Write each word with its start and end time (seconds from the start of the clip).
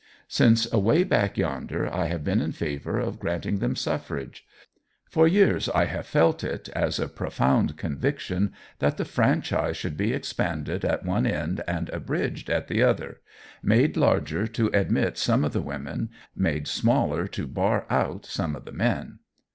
Since 0.27 0.65
away 0.73 1.03
back 1.03 1.37
yonder 1.37 1.87
I 1.93 2.07
have 2.07 2.23
been 2.23 2.41
in 2.41 2.53
favor 2.53 2.97
of 2.99 3.19
granting 3.19 3.59
them 3.59 3.75
suffrage. 3.75 4.47
For 5.05 5.27
years 5.27 5.69
I 5.69 5.85
have 5.85 6.07
felt 6.07 6.43
it 6.43 6.69
as 6.69 6.97
a 6.97 7.07
profound 7.07 7.77
conviction 7.77 8.51
that 8.79 8.97
the 8.97 9.05
franchise 9.05 9.77
should 9.77 9.97
be 9.97 10.11
expanded 10.11 10.83
at 10.83 11.05
one 11.05 11.27
end 11.27 11.61
and 11.67 11.87
abridged 11.89 12.49
at 12.49 12.67
the 12.67 12.81
other 12.81 13.21
made 13.61 13.95
larger 13.95 14.47
to 14.47 14.71
admit 14.73 15.19
some 15.19 15.43
of 15.43 15.53
the 15.53 15.61
women, 15.61 16.09
made 16.35 16.67
smaller 16.67 17.27
to 17.27 17.45
bar 17.45 17.85
out 17.87 18.25
some 18.25 18.55
of 18.55 18.65
the 18.65 18.71
men. 18.71 19.19